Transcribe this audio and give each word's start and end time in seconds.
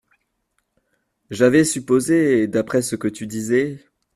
J’avais 1.29 1.63
supposé,… 1.63 2.47
d’après 2.47 2.81
ce 2.81 2.95
que 2.95 3.07
tu 3.07 3.27
disais… 3.27 3.85